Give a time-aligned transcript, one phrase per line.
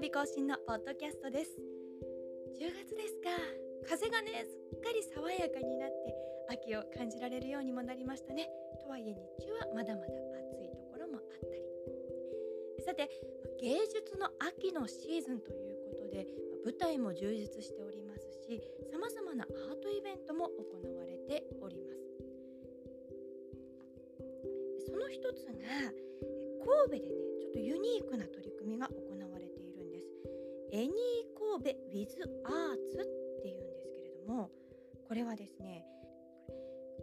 [0.00, 1.52] 曜日更新のポッドキャストです。
[2.56, 3.36] 10月ですか
[3.84, 6.16] 風がねすっかり爽やかになって
[6.48, 8.48] 秋を感じられるようにもなりましたね。
[8.80, 11.60] とはいえ日中はまだまだ暑いところもあったり。
[12.80, 13.12] さて
[13.60, 16.24] 芸術の秋のシーズンということで
[16.64, 18.56] 舞台も充実しておりますし
[18.90, 22.00] さまざまなアートイベントも行われております。
[24.88, 25.60] その一つが
[26.88, 29.09] 神戸でねちょっとユニークな取り組みが行われているんです
[30.72, 30.94] エニー
[31.58, 32.06] 神戸 with
[32.44, 34.50] アーツっていうんですけれども
[35.08, 35.84] これはですね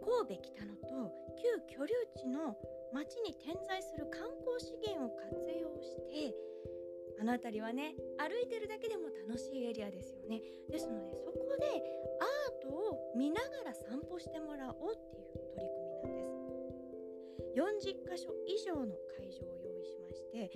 [0.00, 2.56] 神戸北野と旧居留地の
[2.92, 6.34] 町に点在する観光資源を活用して
[7.20, 10.40] あの辺りはね歩いてるだけでも楽しいエリアですよね。
[10.70, 11.66] ですのでそこで
[12.22, 17.98] アートを見ながら散歩してもらおうっていう取り組みなんです。
[17.98, 20.50] 40箇所以上の会場を用意しまして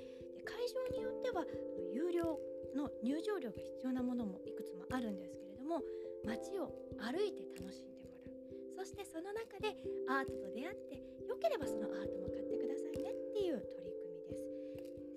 [0.44, 1.44] 会場によっては
[1.92, 2.38] 有料
[2.74, 5.80] の入場料が必要なものもいくつもあるんですけれども
[6.24, 8.84] 街を歩いて楽しんでもらう。
[8.84, 9.76] そしてその中で
[10.08, 14.46] アートと出会ってよければそのアートも買ってくださいねっていう取り組みです。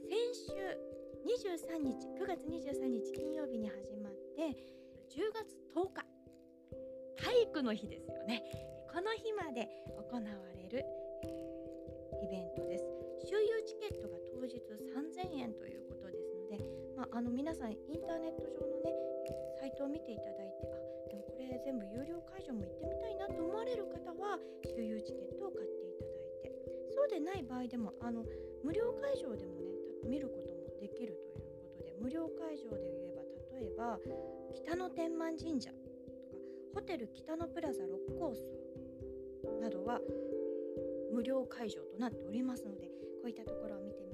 [0.09, 4.53] 先週23日9月23日金曜日に始まって
[5.09, 6.05] 10月10日
[7.17, 8.43] 体育の日ですよね。
[8.91, 10.21] この日まで行わ
[10.55, 10.85] れる、
[11.23, 11.27] え
[12.23, 12.85] イベントです。
[13.27, 16.59] 周遊チケットが当日3000円ということですので、
[16.97, 18.91] まあ、あの皆さんインターネット上のね
[19.59, 20.75] サイトを見ていただいてあ
[21.07, 24.37] でもこれ全部有料会場も行ってみたいなと思われる方は
[24.67, 26.65] 周遊チケットを買っていただいて。
[26.91, 28.23] そうでない場合でもあの
[28.63, 29.71] 無料会場でもね
[30.03, 33.21] 見ることもできるということで無料会場で言えば
[33.57, 33.99] 例えば
[34.53, 35.95] 北野天満神社とか
[36.75, 38.65] ホテル北野プラザ六甲荘
[39.61, 39.99] などは
[41.11, 42.85] 無料会場となっておりますので
[43.21, 44.04] こういったところを見て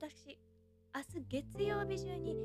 [0.00, 0.38] 私
[0.94, 2.36] 明日月曜日中に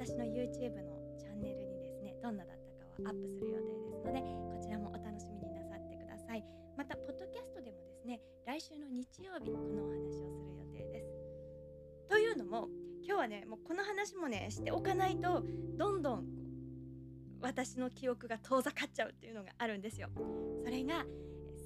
[0.00, 6.42] 私の YouTube のチャンネルにですねどんなだったかをアップする予定ですのでこちらもお楽しみになさってください。
[6.74, 11.12] またポッドキャストでもですね来週の日曜日このお話をする予定です。
[12.08, 12.68] というのも
[13.04, 15.44] 今日はねもうこの話もねしておかないと
[15.76, 16.24] どんどん
[17.42, 20.08] 私の記憶が遠ざかっちゃうっていうのがあるんですよ。
[20.64, 21.04] それが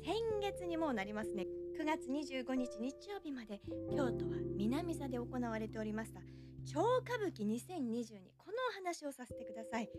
[0.02, 1.46] 先月にもなりますね。
[1.76, 3.60] 9月25日日曜日まで
[3.92, 6.20] 京都は南座で行われておりました。
[6.64, 9.86] 超歌舞伎2022このお話をさせてください。
[9.86, 9.92] 好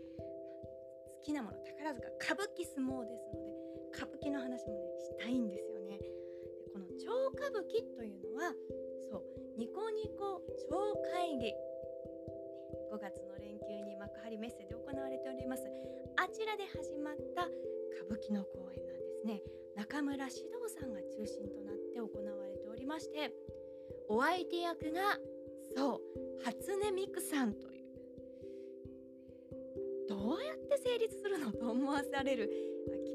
[1.22, 2.08] きなもの宝塚。
[2.18, 3.54] 歌舞伎相撲ですので
[3.94, 6.00] 歌舞伎の話もねしたいんですよね。
[6.74, 8.50] この超歌舞伎というのは
[9.08, 9.22] そう
[9.56, 11.54] ニコニコ超会議。
[12.90, 15.62] 5月の連休に幕張メッセで行われております。
[16.16, 17.46] あちらで始まった
[18.02, 19.07] 歌舞伎の公演なんです。
[19.24, 19.42] ね
[19.76, 23.32] 中村獅童さんが中心となって行われておりまして
[24.08, 25.18] お相手役が
[25.76, 27.88] そう初音ミクさんという
[30.08, 32.50] どうやって成立するのと思わされる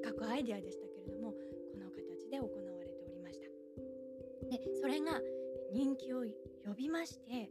[0.01, 1.37] 企画アイデアでしたけれどもこ
[1.79, 3.47] の形で行われておりました。
[4.49, 5.19] でそれが
[5.73, 6.23] 人気を
[6.65, 7.49] 呼びまして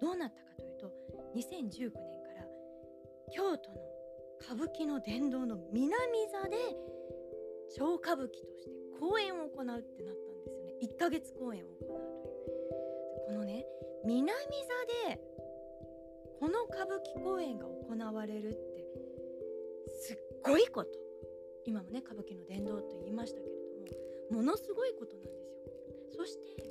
[0.00, 0.92] どうなったかというと
[1.34, 2.46] 2019年から
[3.34, 3.76] 京都の
[4.40, 5.96] 歌舞伎の殿堂の南
[6.30, 6.56] 座で
[7.76, 10.74] 超歌舞伎として公演を行うってなったんですよね。
[10.82, 12.36] 1ヶ月公演を行うという。
[13.26, 13.66] このね
[14.06, 14.34] 南座
[15.10, 15.20] で
[16.40, 18.86] この歌舞伎公演が行われるって
[20.00, 20.90] すっごいこと。
[21.66, 23.52] 今もね歌舞伎の殿堂と言いましたけれ
[24.30, 26.24] どもものすごいことなんですよ。
[26.24, 26.62] そして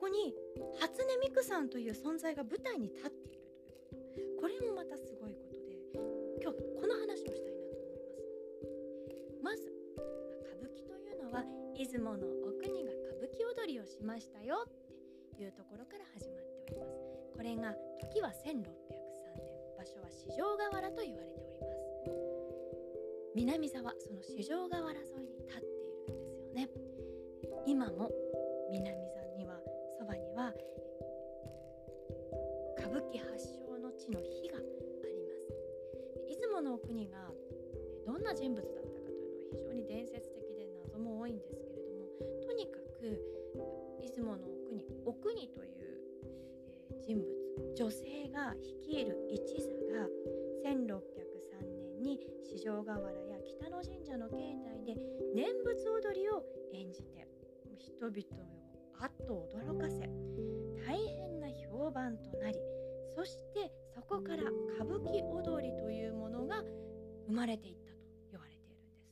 [0.00, 0.34] ここに
[0.80, 3.42] 初音ミクさんという存在が舞台に立っている
[4.14, 4.48] ということ。
[4.48, 5.09] これもまたす
[11.90, 14.64] 出雲の奥にが歌舞伎踊りをしましたよ
[15.34, 18.70] っていうところから始まっておりますこれが時は1603年
[19.76, 21.80] 場所は四条河原と言われております。
[23.34, 25.60] 南沢その四条河原沿いに立っ
[26.06, 26.68] ているんですよね。
[27.66, 28.08] 今も
[47.80, 50.04] 女性が率いる一座が
[50.68, 55.00] 1603年に四条河原や北野神社の境内で
[55.34, 56.44] 念仏踊りを
[56.74, 57.26] 演じて
[57.78, 58.60] 人々を
[59.00, 59.96] あっと驚かせ
[60.86, 62.58] 大変な評判となり
[63.16, 64.42] そしてそこから
[64.76, 66.62] 歌舞伎踊りというものが
[67.28, 67.96] 生まれていったと
[68.30, 69.08] 言われているんです。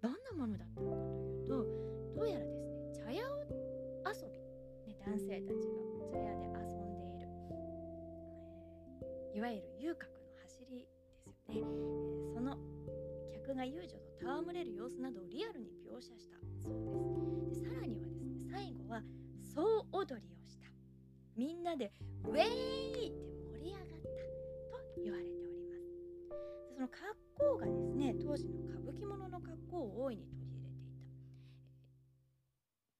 [0.00, 3.20] どんなものだったのかというとどうやらですね茶屋
[4.08, 4.38] 遊び、
[4.88, 6.55] ね、男性たちが茶屋で、
[9.36, 10.16] いわゆる遊郭の
[10.48, 10.88] 走り
[11.26, 12.56] ですよね、えー、その
[13.34, 16.72] 客が遊女と戯れる様子などをリアルに描写したそう
[17.52, 17.60] です。
[17.60, 19.02] でさらにはですね最後は
[19.54, 20.72] 総踊りをした。
[21.36, 21.92] みんなで
[22.24, 23.12] ウェイって
[23.52, 25.84] 盛り上がったと言われております。
[26.74, 27.04] その格
[27.36, 30.80] 好がですね当時の歌舞伎物の格好を大いに取り入れてい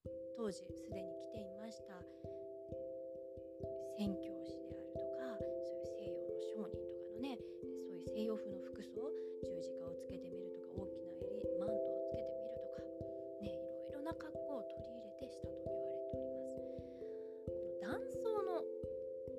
[0.05, 0.11] た。
[0.37, 1.97] 当時すでに着ていました。
[3.97, 4.36] 宣教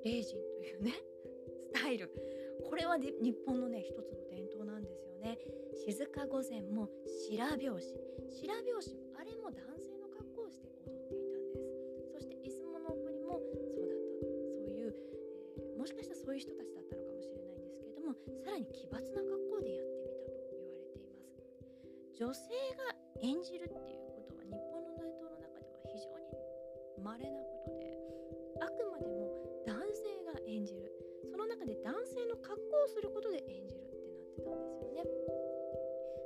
[0.09, 0.93] 霊人というね
[1.69, 2.09] スタイル。
[2.65, 3.13] これは日
[3.45, 5.37] 本のね一つの伝統なんですよね。
[5.85, 7.93] 静か御前も白拍子。
[8.27, 12.11] 白拍子もあれも男性の格好をして踊っていたんです。
[12.13, 14.25] そして出雲の国もそうだった
[14.57, 14.95] そういう、
[15.57, 18.13] えー、もしかしたらそういう人たちだったのかもしれないんですけれども
[18.43, 21.45] さらに奇抜な格好でやってみたと言われています。
[22.15, 26.25] 女性が演じるっていうことは日本の伝統の中では非常に
[27.03, 27.48] 稀な
[30.59, 30.91] 演じる
[31.31, 35.79] その中で男性の格好をすることで演じるってなってたんですよね。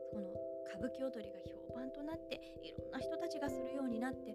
[0.09, 0.33] その
[0.65, 4.33] 歌舞伎踊りが評判となっていろんな人たちがするようになって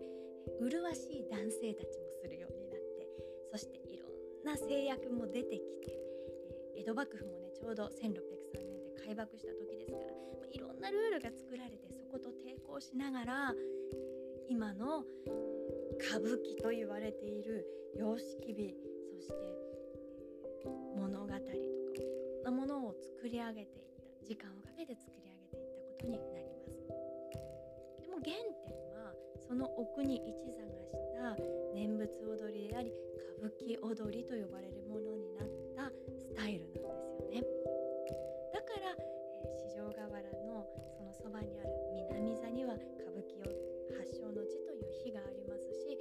[0.62, 3.10] 麗しい男性たちもするようになって
[3.50, 5.98] そしていろんな制約も出てきて、
[6.78, 10.14] えー、江戸幕府もねちょうど1603年で開幕した時ですから
[10.46, 13.54] いろんなルールが作られてそこと抵抗しながら、
[14.48, 15.04] 今の
[16.00, 18.74] 歌舞伎と言われている様式美
[19.18, 19.67] そして、
[23.18, 25.66] 作り上げていった時間をかけて作り上げていっ
[25.98, 26.86] たことになります。
[27.98, 28.30] でも原
[28.62, 29.10] 点は
[29.42, 31.34] その奥に一座がした
[31.74, 32.94] 念仏踊りであり
[33.42, 37.42] 歌舞伎踊りと呼ばれるものになったスタイルなんですよね。
[38.54, 40.62] だから、えー、四条河原の
[40.94, 41.74] そのそばにある
[42.14, 43.50] 南座には歌舞伎を
[43.98, 45.98] 発祥の地という日がありますし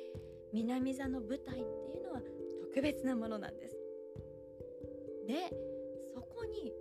[0.54, 2.22] 南座の舞台っていうのは
[2.62, 3.76] 特別なものなんです。
[5.26, 5.50] で
[6.14, 6.74] そこに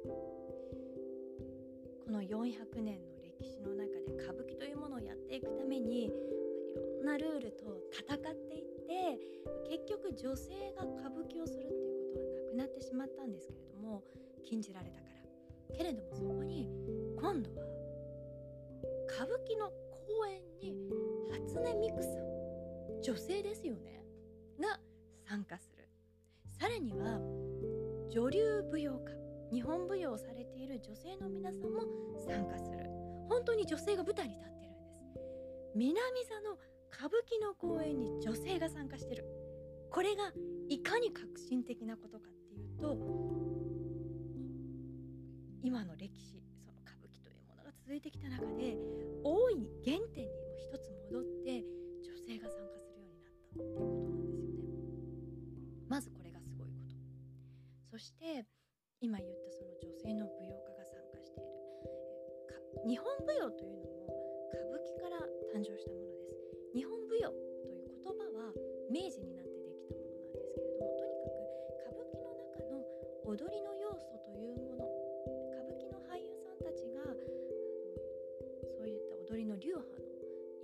[2.27, 6.15] 400年の歴史の中で歌舞伎というものをやっていくためにいろ
[7.03, 9.19] んなルールと戦っていって
[9.69, 14.03] 結局女性が歌舞伎をするっていうことはなくなってしまったんですけれども
[14.45, 15.07] 禁じられたか
[15.71, 15.77] ら。
[15.77, 16.71] けれどもそこに
[17.21, 17.67] 今度は
[19.09, 20.77] 歌舞伎の公演に
[21.33, 24.03] 初音ミクさん女性ですよね
[24.61, 24.79] が
[25.29, 25.89] 参加する。
[26.59, 27.21] さらには
[28.11, 29.26] 女流舞踊家。
[29.53, 31.83] 日本舞踊をされている女性の皆さんも
[32.27, 32.91] 参加する。
[33.29, 34.97] 本当に女性が舞台に立ってるんです。
[35.75, 36.59] 南座の
[36.93, 39.25] 歌舞伎の公演に女性が参加してる。
[39.91, 40.33] これが
[40.69, 42.97] いかに革新的なことかっていうと
[45.63, 48.77] 今の歴史その歌舞伎というものが続いてきた中で
[49.25, 51.65] 大いに原点にも一つ戻って
[52.05, 54.69] 女性が参加するようになったっていうことなんですよね。
[55.89, 56.95] まずこれがすごいこと。
[57.91, 58.45] そして
[59.01, 61.53] 今言ったその女性の舞踊家が参加している。
[62.89, 64.09] 日本舞踊というのも
[64.49, 65.21] 歌舞伎から
[65.53, 66.33] 誕生したものです。
[66.73, 68.57] 日本舞踊という言葉は
[68.89, 71.45] 明治になってできたものなんですけれどもとにかく
[71.85, 72.81] 歌舞伎の中の
[73.29, 74.89] 踊りの要素というもの
[75.53, 77.05] 歌舞伎の俳優さんたちが
[78.81, 80.09] そういった踊りの流派の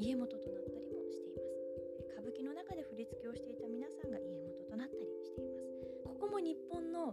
[0.00, 1.52] 家元となったりもしています。
[2.16, 5.68] 歌舞伎の中で振り付けをしていた皆さんが家元となったりしています。
[6.08, 7.12] ここも日本の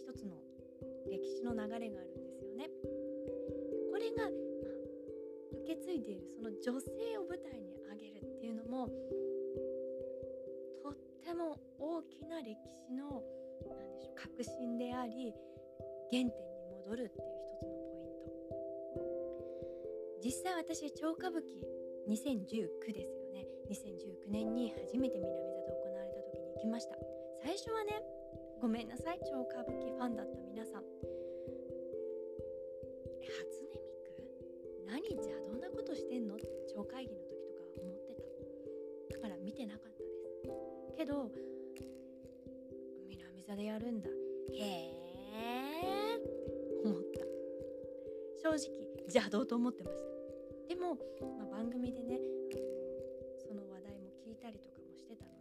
[0.00, 0.32] 一つの
[1.10, 2.70] 歴史の流れがあるんですよね。
[3.90, 4.28] これが、
[5.62, 8.88] 受け継いでいるその女性を舞台に上げるっていうのも
[10.82, 12.56] とっても大きな歴
[12.88, 13.22] 史の
[13.68, 15.34] 何でしょう革新であり
[16.10, 16.32] 原点に
[16.86, 20.24] 戻るっていう一つのポイント。
[20.24, 21.60] 実際私超歌舞伎
[22.08, 23.46] 2019ですよね。
[23.68, 26.96] 2019年に初めて南座で行われた時に行きました。
[27.42, 28.02] 最初はね
[28.60, 29.20] ごめんなさい。
[29.24, 30.82] 超歌舞伎ファンだった皆さん。
[30.82, 30.84] 初
[33.64, 34.20] 音ミク？
[34.86, 36.34] 何邪道なことしてんの？
[36.34, 38.14] って超会議の時とか思って
[39.10, 39.16] た。
[39.16, 40.96] だから見てなかったです。
[40.98, 41.30] けど
[43.08, 44.10] 南座でやるんだ。
[44.10, 44.12] へ
[45.32, 46.30] えって
[46.84, 47.24] 思った。
[48.42, 48.68] 正直
[49.08, 50.04] 邪道と思ってました。
[50.68, 50.98] でも、
[51.38, 52.20] まあ、番組でね
[52.52, 52.62] あの
[53.38, 55.39] その話題も聞いたりとかもしてたので、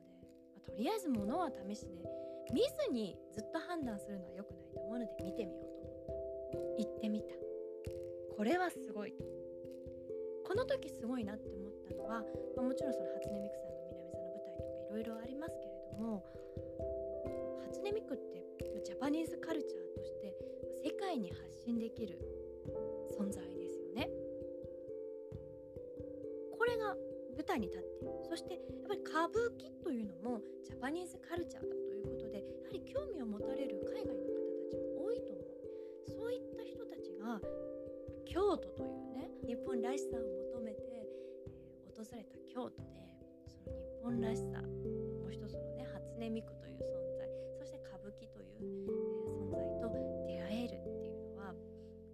[0.70, 2.06] とりあえず物は試しで
[2.54, 6.10] 見ずにずっと判断するのは良くないと思うので見てみようと思った。
[6.80, 7.36] 行ってみた。
[8.36, 9.14] これはすごい。
[10.50, 12.24] この時すごいなって思ったのは、
[12.58, 16.26] まあ、もちろんその初音ミクさんの南座の舞台とかいろいろありますけれども
[17.70, 18.42] 初音ミクって
[18.84, 20.34] ジャパニーズカルチャーとして
[20.84, 22.18] 世界に発信できる
[23.14, 23.59] 存在
[27.50, 28.14] 台に立っている。
[28.30, 35.50] そしてやっぱり歌舞伎というのもジャパニーズカルチャーだということでやはり興味を持たれる海外の方たちも多いと思う。
[36.06, 37.42] そういった人たちが
[38.26, 40.22] 京都というね日本らしさを
[40.54, 43.10] 求めて、えー、訪れた京都で
[43.50, 47.26] その日本らしさもう一つのね初音ミクという存在
[47.58, 48.86] そして歌舞伎という、
[49.54, 51.54] え、存在と出会えるっていうのは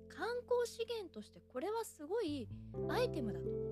[0.08, 2.48] 観光資源としてこれはすごい
[2.90, 3.65] アイテムだと思っ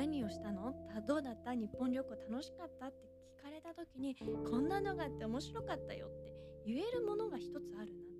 [0.00, 0.74] 何をしたの？
[1.06, 1.54] どうだった？
[1.54, 3.06] 日本旅行楽しかったって
[3.38, 6.32] 聞かれた時にこんなのがあって面白かったよって
[6.64, 8.10] 言えるものが一つあるなって。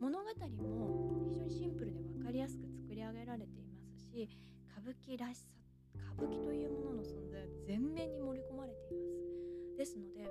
[0.00, 4.28] 物語も非常にシンプルで分かりやすく作り上げられていますし
[4.76, 5.46] 歌舞伎らしさ
[6.18, 9.06] 歌舞伎というものの存在は全面に盛り込まれていま
[9.70, 9.76] す。
[9.78, 10.28] ですので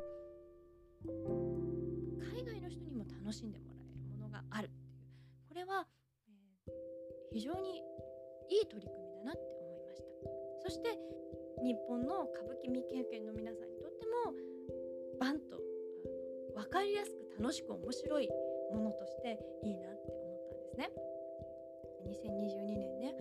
[2.35, 4.99] 海外の人にも楽しんでもらえるものがあるっていう
[5.47, 5.87] これは、
[6.67, 7.77] えー、非常に
[8.49, 9.10] いい取り組み
[10.71, 10.95] して
[11.61, 14.31] 日本の歌舞伎未経験の皆さんにとっても
[15.19, 18.29] バンとあの分かりやすく楽しく面白い
[18.73, 20.89] ものとしていいなって思ったんですね。
[22.07, 23.13] 2022年ね、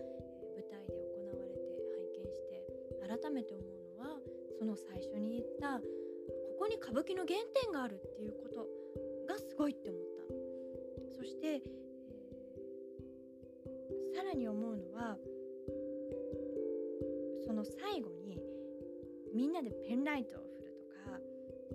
[0.54, 1.60] 舞台で行われて
[1.92, 2.64] 拝見して
[3.06, 3.66] 改めて思う
[3.98, 4.16] のは
[4.58, 5.84] その最初に言ったこ
[6.60, 8.66] こに歌舞伎の原点があるっていうこと
[9.26, 10.10] がすごいって思った。
[11.18, 11.60] そして、
[13.66, 15.18] えー、さらに思うのは
[17.50, 18.38] その最後に
[19.34, 21.18] みんなでペンライトを振るとか、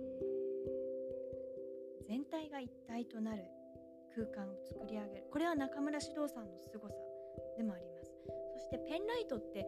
[2.02, 3.44] ー、全体が一体となる
[4.14, 5.24] 空間を作り上げる。
[5.30, 6.94] これは中村獅童さんの凄さ
[7.58, 8.10] でもあります。
[8.54, 9.66] そしてペンライトって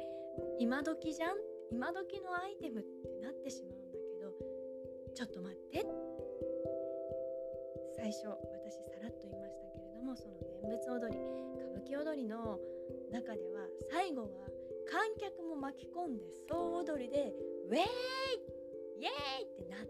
[0.59, 1.37] 今時じゃん？
[1.71, 4.33] 今時のアイテムってなってしまうんだけど
[5.15, 5.85] ちょっと待って。
[7.97, 11.21] 最初私さらっと言いましたけれどもその念仏踊り
[11.61, 12.59] 歌舞伎踊りの
[13.13, 14.49] 中では最後は
[14.91, 17.33] 観客も巻き込んで総踊りで
[17.69, 17.83] ウェーイ！
[19.01, 19.11] イエー
[19.43, 19.45] イ！
[19.45, 19.87] ってなった。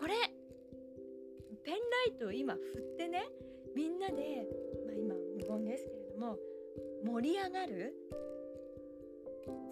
[0.00, 0.14] これ
[1.64, 1.80] ペンラ
[2.14, 3.28] イトを今振ってね
[3.74, 4.46] みんなで、
[4.86, 6.36] まあ、今無言ですけれども
[7.04, 7.94] 盛り上がる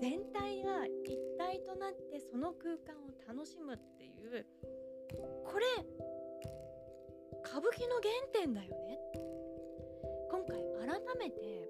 [0.00, 4.46] 全体が一体となってその空間を楽しむっていう
[5.44, 5.66] これ
[7.44, 8.98] 歌舞伎の原点だよね。
[10.30, 11.68] 今回改めて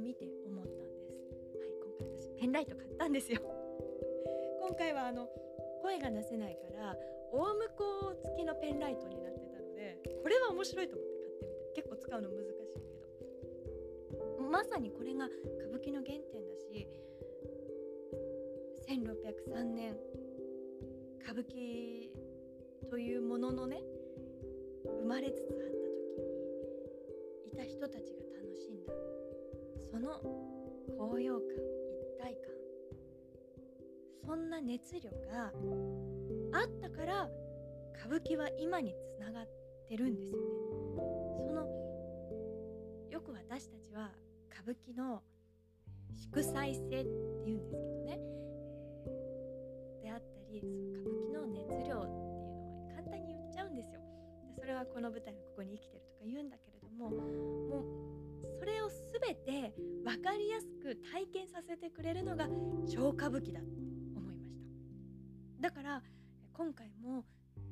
[0.00, 1.10] 見て思ったんです。
[1.58, 3.40] はい今回私ペンライト買ったんですよ。
[4.60, 5.28] 今回はあの
[5.82, 6.96] 声が出せないから
[7.32, 11.72] 大向こう付きのペンライトになってたのでこれは面白いと思って買ってみた。
[11.74, 12.90] 結構使うの難しいけど。
[14.50, 16.88] まさにこれが歌舞伎の原点だし
[18.88, 19.96] 1603年
[21.22, 22.10] 歌舞伎
[22.90, 23.80] というもののね
[24.84, 26.42] 生まれつつあった時に
[27.46, 28.92] いた人たちが楽しんだ
[29.90, 30.20] その
[30.98, 31.46] 高揚感
[32.00, 32.50] 一体感
[34.26, 35.52] そんな熱量が
[36.52, 37.28] あったから
[37.98, 39.48] 歌舞伎は今につながっ
[39.88, 41.02] てるんですよね。
[41.46, 41.66] その
[43.10, 44.10] よく私たちは
[44.52, 45.22] 歌舞伎の
[46.14, 47.06] 祝祭性って
[47.44, 48.18] 言うんですけどね、
[49.06, 52.46] えー、であったりその歌舞伎の熱量っていうの
[52.86, 54.00] は簡単に言っちゃうんですよ。
[54.58, 58.29] それはこの舞台のここに生きてるとか言うんだけれどももう
[58.60, 59.72] それを全て
[60.04, 62.46] 分かりやすく体験させてくれるのが
[62.86, 63.80] 超歌舞伎だって
[64.14, 64.60] 思いまし
[65.56, 65.62] た。
[65.62, 66.02] だから
[66.52, 67.24] 今回も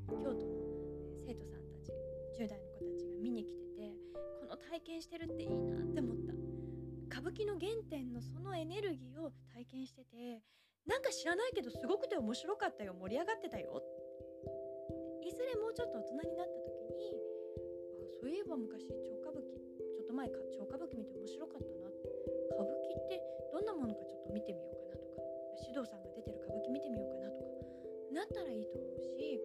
[0.09, 0.40] 京都の
[1.26, 1.92] 生徒さんたち
[2.40, 3.92] 10代の子たちが見に来てて
[4.40, 6.33] この体験してるっていいなって思った。
[7.12, 10.40] 歌舞伎の原点のそのエネルギーを体験してて
[10.87, 13.83] なんか知らないけどすごくて面白かったよ盛り上がってたよ。
[15.21, 17.12] いずれもうちょっと大人になった時に
[18.00, 19.52] あそういえば昔超歌舞伎
[19.92, 23.20] ちょっと前か歌舞伎見て面白かったな歌舞伎って
[23.52, 25.22] どんなものかちょっと見てみようかなとか。
[25.58, 27.48] 獅童さんが出てる歌舞伎見てみようかなとか。
[28.12, 29.40] なったらいいと思うし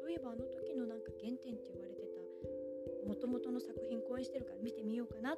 [0.00, 5.36] そういえばあの時のなんか原点って言われてたもともとの作品公演してるから見てみようかな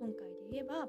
[0.00, 0.88] 今回で言えば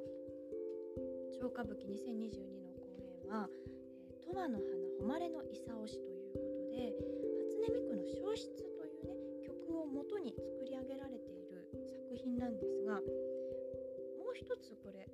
[1.35, 3.49] 超歌舞伎2022の公演は
[4.23, 6.95] 「十、えー、和の花誉れの勲し」ということで
[7.43, 8.47] 初音ミクの「消失」
[8.79, 13.01] というね曲を元に作り上げられている作品なんですが
[14.33, 15.07] う一つこれ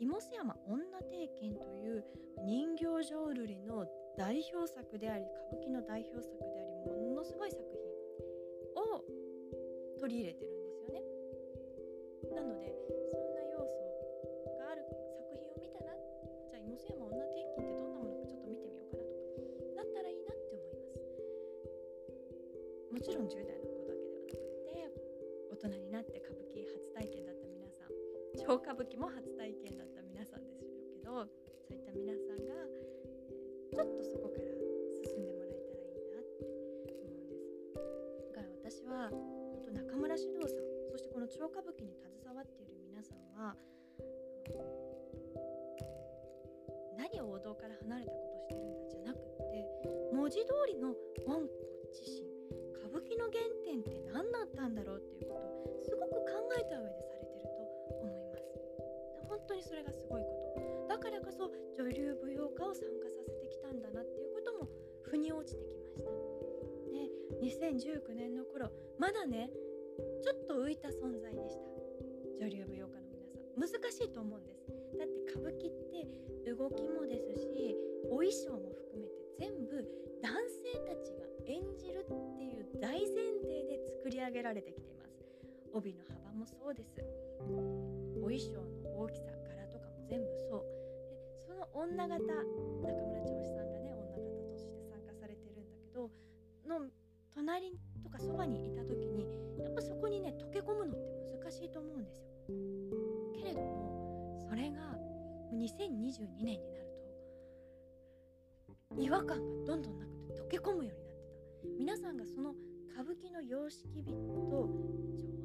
[0.00, 2.04] 妹山女帝剣という
[2.44, 3.86] 人形浄瑠璃の
[4.16, 9.04] 代表作であり歌舞伎の代表作でありものすごい作品を
[10.00, 11.04] 取り入れてるんですよね。
[12.34, 12.74] なので
[13.12, 13.78] そんな要素
[14.58, 14.98] がある作
[15.30, 15.92] 品を見たな
[16.50, 20.88] じゃあ妹山女帝剣ってどんなものかちょっと見てみようかなとかなったらいいなって思いま
[22.88, 22.92] す。
[22.92, 23.28] もちろん
[28.42, 31.30] さん超歌舞伎も初体験だった皆さんですけど
[31.62, 32.50] そういった皆さんが、
[33.70, 34.50] えー、ちょっとそこから
[35.06, 36.42] 進んでもらえたらいいなって
[36.90, 37.54] 思うんです。
[38.26, 40.58] だから私は本当中村獅童さん
[40.90, 43.54] そしてこの超歌舞伎に携わっている皆さんは
[46.98, 49.22] 何を王道から離れたことしてるんだじゃなくっ
[49.54, 49.64] て
[50.12, 50.92] 文字通りの
[51.30, 52.26] 温故知新
[52.74, 56.91] 歌舞伎の原点って何だったんだろうっていうことをすごく考えた上
[59.46, 60.28] 当にそれがすごいこ
[60.88, 60.88] と。
[60.88, 64.68] だからこそ女流舞踊家を参加させてきたんだなっていうことも
[65.02, 66.10] 腑に落ちてきました。
[66.92, 67.08] で
[67.40, 69.50] 2019年の頃まだね
[70.22, 71.70] ちょっと浮いた存在でした。
[72.40, 73.80] 女流舞踊家の皆さん。
[73.82, 74.66] 難しいと思うんです。
[74.98, 75.72] だって歌舞伎っ
[76.44, 77.76] て動きもですし
[78.10, 79.84] お衣装も含めて全部
[80.22, 85.12] 男性たちが演じるっていう大前提で作り上げられてきています。
[85.72, 87.02] 帯の幅もそうです。
[88.20, 88.60] お衣装
[88.96, 90.64] 大きさ柄とかも全部そう。
[91.08, 96.10] でその女型中村長子さんがね女型として参加されてるんだけど
[96.68, 96.86] の
[97.34, 99.26] 隣とかそばにいた時に
[99.62, 102.28] やっぱそこにね溶け込むのって難しいと思うんですよ。
[103.34, 104.98] けれどもそれが
[105.54, 106.86] 2022年になる
[108.90, 111.68] と違和感がどんどんなくて溶け込むようになってた。
[111.78, 112.54] 皆さんがその
[112.92, 114.12] 歌舞伎の様式美
[114.50, 114.68] と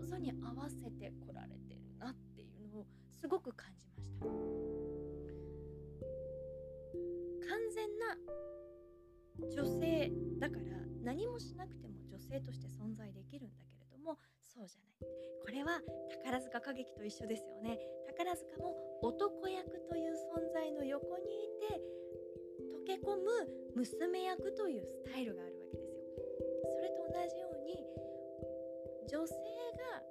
[0.01, 1.66] 上手に合わせてこられて
[3.19, 4.27] すごく感じました。
[7.49, 8.17] 完全な
[9.55, 10.61] 女性だから
[11.03, 15.11] 何もしなくても女性として存在できるんだけれどもそうじゃない。
[15.43, 15.81] これは
[16.23, 17.79] 宝塚歌劇と一緒ですよね。
[18.07, 21.81] 宝塚も男役という存在の横にいて
[22.73, 26.03] 溶け込む娘役というスタイルがあるわけですよ。
[26.75, 27.85] それと同じように
[29.07, 30.03] 女性が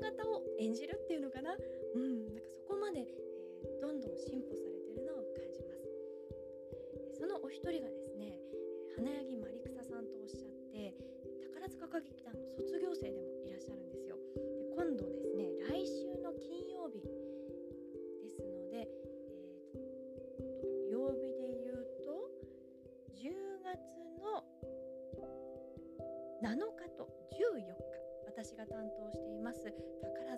[0.00, 1.54] 方を演じるっていうのかな？
[1.94, 5.86] うんなんかそこまで、えー、どんどん進歩されてるのを感じます。
[7.20, 8.38] そのお一人がですね
[8.96, 10.94] 花柳マリクサさんとおっしゃって
[11.52, 14.16] 宝塚歌劇団の卒業生でもいらっしゃるんですよ。
[28.50, 29.70] 私が担当しています宝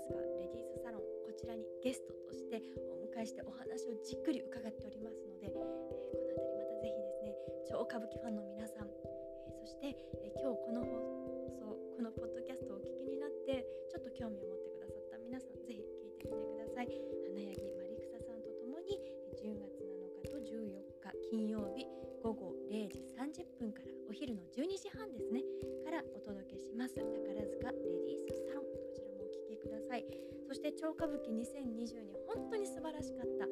[0.05, 2.61] 塚レディースサロンこちらにゲストとして
[2.93, 7.33] お迎えしてお話をじっくり伺っておりますので、えー、この辺りまた是非ですね
[7.73, 8.93] 超歌舞伎ファンの皆さん、
[9.49, 10.93] えー、そして、えー、今日この放
[11.57, 16.93] 送このポッドキャストをお聞きになってちょっと興味を持ってくださった皆さん是非聞いてみてください。
[16.93, 19.01] 花柳マリクサさんとともに
[19.41, 21.89] 10月7日と14日金曜日
[22.21, 25.41] 午後0時30分からお昼の12時半ですね
[25.85, 26.95] からお届けします。
[26.95, 27.92] 宝塚
[30.11, 30.19] い。
[30.47, 33.47] そして超歌舞伎2022本当に素晴らしかった。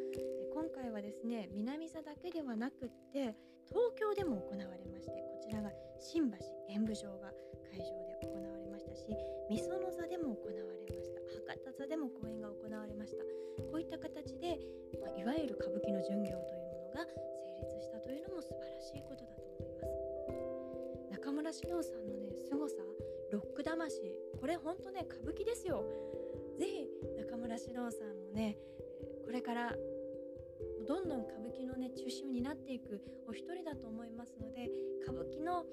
[0.52, 3.34] 今回はですね南座だけではなくって
[3.68, 6.36] 東京でも行われましてこちらが新橋
[6.68, 7.32] 演舞場が
[7.70, 9.06] 会場で行われましたし
[9.48, 11.20] 御園座でも行われました。
[11.50, 13.24] 博多座でも公演が行われました。
[13.70, 14.58] こういった形で、
[15.00, 21.10] まあ、いわゆる歌舞伎の巡業というものが成立したというのも素晴らしいことだと思います。
[21.10, 22.76] 中村獅童さんのね凄さ
[23.32, 25.84] ロック魂これほんとね歌舞伎ですよ。
[26.60, 28.58] 是非中村獅童さんもね
[29.24, 29.72] これから
[30.86, 34.68] どんどん歌舞伎のね中心を担っていくお一人だと思いますので
[35.02, 35.64] 歌舞伎の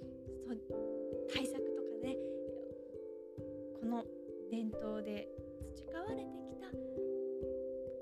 [1.33, 2.15] 対策とかね
[3.81, 4.05] この
[4.49, 5.27] 伝統で
[5.75, 6.67] 培われてきた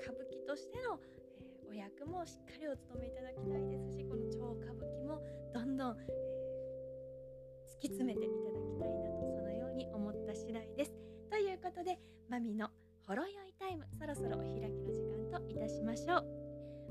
[0.06, 1.00] 歌舞伎としての
[1.42, 10.94] えお役もしっかりお務めいただきたいですしこの超歌舞伎もどんどん、えー、突き詰めていただきたいなとそのように思った次第です。
[11.32, 11.98] ということで
[12.30, 12.70] マミの
[13.08, 16.26] ほろ酔いタイムそろそろお開きの時間といたしましょう。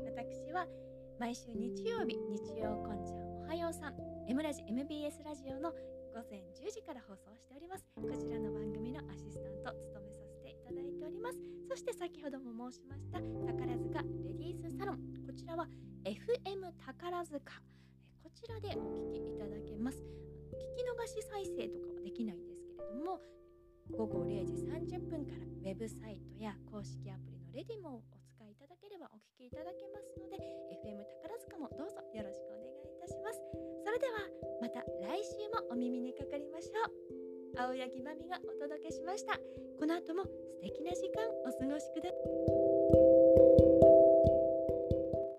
[0.07, 0.63] 私は
[1.19, 3.95] 毎週日曜日日曜こんちゃんおはようさん
[4.31, 5.75] M ラジ MBS ラジオの
[6.15, 7.91] 午前10時から放送しております。
[7.99, 11.39] こちらの番組のアシスタント務めさせていただいております。
[11.69, 15.03] そして先ほども申しました宝塚レディースサロン。
[15.27, 15.67] こちらは
[16.07, 17.43] FM 宝塚。
[18.23, 19.99] こちらでお聞きいただけます。
[19.99, 23.19] 聞き逃し再生とかはできないんですけれども
[23.93, 30.41] 午後0時30分からウェブサイトや公式アプリのレディモをお使いいただければお聞きいただけますので
[30.81, 33.41] FM 宝塚もどうぞよろしくお願いいたします。
[33.85, 34.25] それでは
[34.61, 37.61] また来週もお耳にかかりましょう。
[37.61, 39.37] 青柳まみがお届けしました。
[39.79, 42.74] この後も素敵な時間お過ごしください。